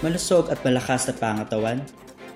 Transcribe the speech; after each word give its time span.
malusog 0.00 0.48
at 0.48 0.60
malakas 0.64 1.08
na 1.08 1.14
pangatawan. 1.16 1.78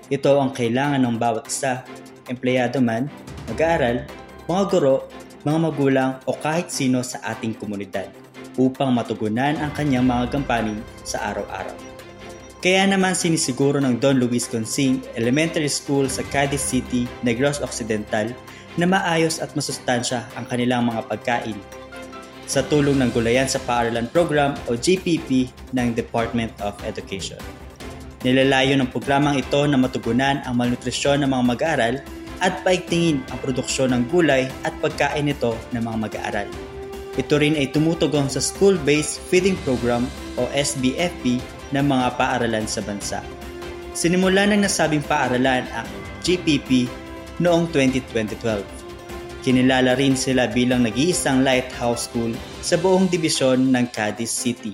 Ito 0.09 0.37
ang 0.37 0.53
kailangan 0.53 1.01
ng 1.01 1.17
bawat 1.17 1.49
isa, 1.49 1.81
empleyado 2.29 2.81
man, 2.81 3.09
mag-aaral, 3.49 4.05
mga 4.45 4.63
guro, 4.69 5.09
mga 5.45 5.59
magulang 5.61 6.11
o 6.25 6.33
kahit 6.33 6.69
sino 6.69 7.01
sa 7.01 7.21
ating 7.33 7.57
komunidad 7.57 8.09
upang 8.57 8.93
matugunan 8.93 9.57
ang 9.57 9.73
kanyang 9.73 10.05
mga 10.05 10.37
gampanin 10.37 10.79
sa 11.05 11.33
araw-araw. 11.33 11.75
Kaya 12.65 12.89
naman 12.89 13.13
sinisiguro 13.13 13.77
ng 13.77 14.01
Don 14.01 14.17
Luis 14.17 14.49
Consing 14.49 15.05
Elementary 15.13 15.69
School 15.69 16.09
sa 16.09 16.25
Cadiz 16.33 16.65
City, 16.65 17.05
Negros 17.21 17.61
Occidental 17.61 18.33
na 18.81 18.89
maayos 18.89 19.37
at 19.37 19.53
masustansya 19.53 20.25
ang 20.33 20.49
kanilang 20.49 20.89
mga 20.89 21.05
pagkain 21.05 21.57
sa 22.45 22.61
tulong 22.65 23.01
ng 23.01 23.09
Gulayan 23.13 23.49
sa 23.49 23.61
Paaralan 23.61 24.09
Program 24.09 24.53
o 24.69 24.77
GPP 24.77 25.49
ng 25.73 25.97
Department 25.97 26.53
of 26.61 26.77
Education. 26.85 27.41
Nilalayo 28.25 28.73
ng 28.77 28.89
programang 28.89 29.37
ito 29.37 29.65
na 29.69 29.77
matugunan 29.77 30.41
ang 30.45 30.57
malnutrisyon 30.57 31.21
ng 31.21 31.29
mga 31.29 31.43
mag-aaral 31.45 31.95
at 32.41 32.57
paigtingin 32.65 33.21
ang 33.29 33.39
produksyon 33.41 33.93
ng 33.93 34.09
gulay 34.09 34.49
at 34.65 34.73
pagkain 34.81 35.29
nito 35.29 35.53
ng 35.73 35.81
mga 35.81 35.97
mag-aaral. 36.09 36.47
Ito 37.15 37.39
rin 37.39 37.55
ay 37.55 37.71
tumutugon 37.71 38.27
sa 38.27 38.43
School-Based 38.43 39.23
Feeding 39.31 39.55
Program 39.63 40.03
o 40.35 40.49
SBFP 40.51 41.39
ng 41.71 41.85
mga 41.85 42.17
paaralan 42.19 42.67
sa 42.67 42.83
bansa. 42.83 43.23
Sinimula 43.95 44.43
ng 44.51 44.67
nasabing 44.67 45.05
paaralan 45.07 45.63
ang 45.71 45.87
GPP 46.19 46.91
noong 47.39 47.71
2012. 47.71 48.74
Kinilala 49.45 49.93
rin 49.93 50.17
sila 50.17 50.49
bilang 50.49 50.89
nag-iisang 50.89 51.45
lighthouse 51.45 52.09
school 52.09 52.33
sa 52.65 52.81
buong 52.81 53.05
dibisyon 53.05 53.69
ng 53.69 53.85
Cadiz 53.93 54.33
City. 54.33 54.73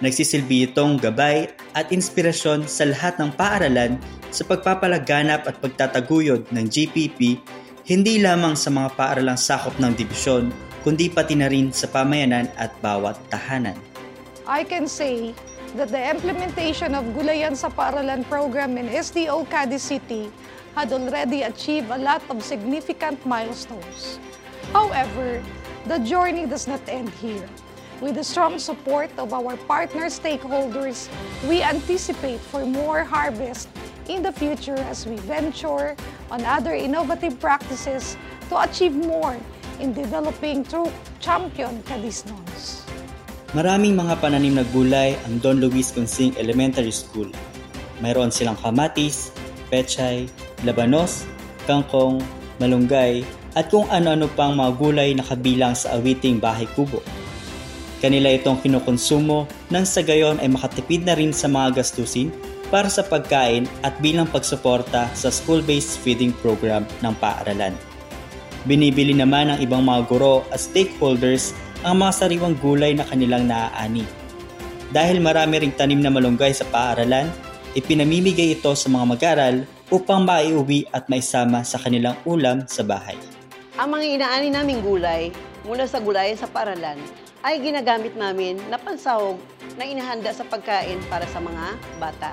Nagsisilbi 0.00 0.72
itong 0.72 0.96
gabay 0.96 1.52
at 1.76 1.92
inspirasyon 1.92 2.64
sa 2.64 2.88
lahat 2.88 3.20
ng 3.20 3.36
paaralan 3.36 4.00
sa 4.32 4.40
pagpapalaganap 4.48 5.44
at 5.44 5.60
pagtataguyod 5.60 6.48
ng 6.48 6.64
GPP 6.64 7.36
hindi 7.84 8.24
lamang 8.24 8.56
sa 8.56 8.72
mga 8.72 8.96
paaralang 8.96 9.36
sakop 9.36 9.76
ng 9.76 9.92
dibisyon 9.92 10.48
kundi 10.80 11.12
pati 11.12 11.36
na 11.36 11.52
rin 11.52 11.68
sa 11.68 11.84
pamayanan 11.84 12.48
at 12.56 12.72
bawat 12.80 13.20
tahanan. 13.28 13.76
I 14.48 14.64
can 14.64 14.88
say 14.88 15.36
that 15.76 15.92
the 15.92 16.00
implementation 16.00 16.96
of 16.96 17.04
Gulayan 17.12 17.52
sa 17.52 17.68
Paaralan 17.68 18.24
program 18.32 18.80
in 18.80 18.88
SDO 18.88 19.44
Cadiz 19.52 19.84
City 19.84 20.32
had 20.74 20.92
already 20.92 21.42
achieved 21.42 21.90
a 21.90 21.98
lot 21.98 22.22
of 22.28 22.42
significant 22.42 23.24
milestones. 23.26 24.18
However, 24.72 25.42
the 25.86 25.98
journey 26.00 26.46
does 26.46 26.66
not 26.66 26.82
end 26.88 27.10
here. 27.22 27.48
With 28.02 28.16
the 28.18 28.24
strong 28.26 28.58
support 28.58 29.10
of 29.16 29.32
our 29.32 29.56
partner 29.70 30.10
stakeholders, 30.10 31.06
we 31.46 31.62
anticipate 31.62 32.40
for 32.40 32.66
more 32.66 33.04
harvest 33.06 33.68
in 34.08 34.20
the 34.22 34.32
future 34.32 34.76
as 34.90 35.06
we 35.06 35.16
venture 35.24 35.96
on 36.30 36.44
other 36.44 36.74
innovative 36.74 37.38
practices 37.38 38.18
to 38.50 38.60
achieve 38.60 38.92
more 38.92 39.38
in 39.80 39.94
developing 39.94 40.64
true 40.66 40.90
champion 41.22 41.80
Cadisnons. 41.86 42.82
Maraming 43.54 43.94
mga 43.94 44.18
pananim 44.18 44.58
na 44.58 44.66
gulay 44.74 45.14
ang 45.30 45.38
Don 45.38 45.62
Luis 45.62 45.94
Consing 45.94 46.34
Elementary 46.34 46.90
School. 46.90 47.30
Mayroon 48.02 48.34
silang 48.34 48.58
kamatis, 48.58 49.30
pechay, 49.70 50.26
labanos, 50.64 51.28
kangkong, 51.68 52.20
malunggay, 52.58 53.22
at 53.54 53.70
kung 53.70 53.86
ano-ano 53.88 54.26
pang 54.34 54.58
mga 54.58 54.72
gulay 54.76 55.10
na 55.14 55.22
kabilang 55.22 55.78
sa 55.78 55.94
awiting 55.94 56.42
bahay 56.42 56.66
kubo. 56.74 56.98
Kanila 58.02 58.28
itong 58.28 58.60
kinukonsumo 58.60 59.48
nang 59.72 59.88
sa 59.88 60.04
gayon 60.04 60.36
ay 60.42 60.50
makatipid 60.52 61.08
na 61.08 61.16
rin 61.16 61.32
sa 61.32 61.48
mga 61.48 61.80
gastusin 61.80 62.28
para 62.68 62.90
sa 62.90 63.00
pagkain 63.00 63.64
at 63.80 63.96
bilang 64.02 64.28
pagsuporta 64.28 65.08
sa 65.14 65.28
school-based 65.30 66.02
feeding 66.02 66.34
program 66.42 66.84
ng 67.00 67.14
paaralan. 67.22 67.72
Binibili 68.68 69.16
naman 69.16 69.52
ng 69.52 69.58
ibang 69.64 69.84
mga 69.84 70.08
guro 70.08 70.44
at 70.52 70.60
stakeholders 70.60 71.56
ang 71.84 72.00
mga 72.00 72.12
sariwang 72.12 72.56
gulay 72.58 72.96
na 72.96 73.04
kanilang 73.04 73.48
naaani. 73.48 74.04
Dahil 74.92 75.20
marami 75.20 75.64
ring 75.64 75.74
tanim 75.76 76.00
na 76.00 76.12
malunggay 76.12 76.52
sa 76.52 76.64
paaralan, 76.68 77.28
ipinamimigay 77.76 78.56
ito 78.56 78.72
sa 78.72 78.88
mga 78.88 79.04
mag-aral 79.04 79.56
upang 79.92 80.24
maiuwi 80.24 80.88
at 80.92 81.08
maisama 81.12 81.60
sa 81.66 81.76
kanilang 81.76 82.16
ulam 82.24 82.64
sa 82.64 82.80
bahay. 82.80 83.18
Ang 83.76 83.98
mga 83.98 84.06
inaani 84.16 84.48
naming 84.54 84.80
gulay 84.80 85.34
mula 85.66 85.84
sa 85.84 86.00
gulayan 86.00 86.38
sa 86.38 86.48
paralan 86.48 86.96
ay 87.44 87.60
ginagamit 87.60 88.16
namin 88.16 88.56
na 88.72 88.80
pansahog 88.80 89.36
na 89.76 89.84
inahanda 89.84 90.32
sa 90.32 90.46
pagkain 90.48 90.96
para 91.12 91.28
sa 91.28 91.42
mga 91.42 91.76
bata. 92.00 92.32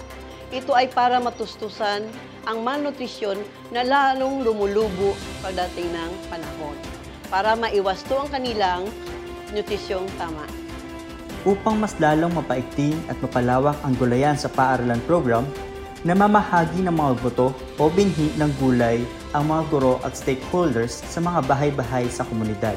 Ito 0.52 0.72
ay 0.76 0.92
para 0.92 1.20
matustusan 1.20 2.08
ang 2.48 2.58
malnutrisyon 2.64 3.40
na 3.72 3.84
lalong 3.84 4.44
lumulubo 4.44 5.16
pagdating 5.44 5.92
ng 5.92 6.12
panahon 6.32 6.76
para 7.32 7.56
maiwasto 7.56 8.20
ang 8.20 8.30
kanilang 8.32 8.84
nutrisyong 9.56 10.08
tama. 10.20 10.44
Upang 11.48 11.80
mas 11.80 11.96
lalong 11.98 12.36
mapaigting 12.38 12.94
at 13.10 13.18
mapalawak 13.24 13.80
ang 13.82 13.98
gulayan 13.98 14.38
sa 14.38 14.52
paaralan 14.52 15.02
program, 15.10 15.48
namamahagi 16.02 16.82
ng 16.82 16.96
mga 16.98 17.14
boto 17.22 17.54
o 17.78 17.84
binhi 17.94 18.34
ng 18.38 18.50
gulay 18.58 19.06
ang 19.38 19.46
mga 19.46 19.62
guro 19.70 19.94
at 20.02 20.18
stakeholders 20.18 21.06
sa 21.06 21.22
mga 21.22 21.46
bahay-bahay 21.46 22.10
sa 22.10 22.26
komunidad 22.26 22.74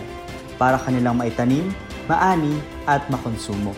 para 0.61 0.77
kanilang 0.77 1.17
maitanim, 1.17 1.73
maani 2.05 2.61
at 2.85 3.01
makonsumo. 3.09 3.73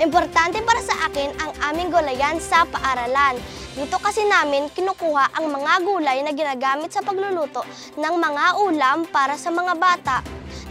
Importante 0.00 0.58
para 0.64 0.80
sa 0.80 1.10
akin 1.10 1.30
ang 1.36 1.52
aming 1.70 1.92
gulayan 1.92 2.38
sa 2.40 2.64
paaralan. 2.64 3.36
Dito 3.76 4.00
kasi 4.00 4.24
namin 4.24 4.72
kinukuha 4.72 5.36
ang 5.36 5.52
mga 5.52 5.72
gulay 5.84 6.18
na 6.24 6.32
ginagamit 6.32 6.90
sa 6.90 7.04
pagluluto 7.04 7.62
ng 7.98 8.14
mga 8.16 8.44
ulam 8.62 8.98
para 9.10 9.36
sa 9.36 9.52
mga 9.52 9.74
bata. 9.76 10.16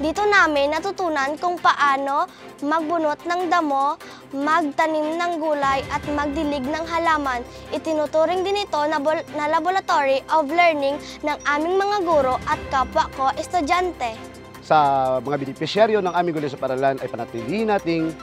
Dito 0.01 0.25
namin 0.25 0.73
natutunan 0.73 1.37
kung 1.37 1.61
paano 1.61 2.25
magbunot 2.65 3.21
ng 3.21 3.41
damo, 3.53 4.01
magtanim 4.31 5.19
ng 5.19 5.33
gulay 5.39 5.83
at 5.91 6.03
magdilig 6.11 6.63
ng 6.63 6.85
halaman. 6.87 7.43
Itinuturing 7.75 8.43
din 8.43 8.63
ito 8.63 8.79
na, 8.87 8.97
na 9.35 9.45
laboratory 9.51 10.23
of 10.31 10.47
learning 10.47 10.99
ng 11.23 11.37
aming 11.47 11.75
mga 11.75 11.97
guro 12.07 12.35
at 12.47 12.59
kapwa 12.71 13.07
ko 13.15 13.29
estudyante. 13.35 14.15
Sa 14.63 15.19
mga 15.19 15.35
benepisyaryo 15.47 15.99
ng 15.99 16.13
aming 16.15 16.33
gulay 16.39 16.51
sa 16.51 16.59
paralan 16.59 16.95
ay 17.03 17.07
panatilihin 17.11 17.69
nating 17.69 18.15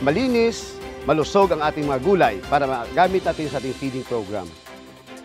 malinis, 0.00 0.80
malusog 1.04 1.52
ang 1.52 1.60
ating 1.60 1.84
mga 1.84 2.00
gulay 2.00 2.34
para 2.48 2.64
magamit 2.64 3.24
natin 3.24 3.48
sa 3.52 3.60
ating 3.60 3.76
feeding 3.76 4.06
program. 4.08 4.48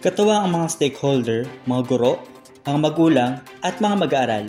Katuwa 0.04 0.46
ang 0.46 0.54
mga 0.54 0.68
stakeholder, 0.70 1.50
mga 1.66 1.82
guro, 1.90 2.22
mga 2.68 2.80
magulang 2.82 3.32
at 3.66 3.80
mga 3.82 3.96
mag-aaral 3.98 4.48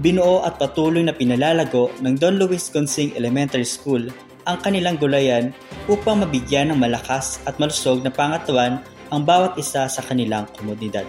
binuo 0.00 0.40
at 0.48 0.56
patuloy 0.56 1.04
na 1.04 1.12
pinalalago 1.12 1.92
ng 2.00 2.16
Don 2.16 2.40
Luis 2.40 2.72
Consing 2.72 3.12
Elementary 3.20 3.68
School 3.68 4.08
ang 4.46 4.58
kanilang 4.60 4.96
gulayan 4.96 5.52
upang 5.90 6.22
mabigyan 6.22 6.72
ng 6.72 6.78
malakas 6.78 7.40
at 7.44 7.56
malusog 7.60 8.00
na 8.00 8.12
pangatawan 8.12 8.80
ang 9.10 9.26
bawat 9.26 9.58
isa 9.58 9.90
sa 9.90 10.02
kanilang 10.06 10.46
komunidad. 10.54 11.04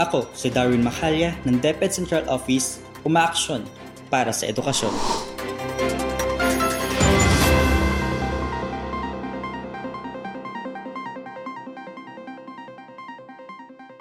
Ako, 0.00 0.24
si 0.32 0.48
Darwin 0.48 0.80
Macalya 0.80 1.36
ng 1.44 1.60
DepEd 1.60 1.92
Central 1.92 2.24
Office, 2.30 2.80
umaaksyon 3.04 3.66
para 4.08 4.32
sa 4.32 4.48
edukasyon. 4.48 5.21